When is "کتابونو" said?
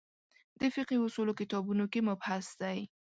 1.39-1.85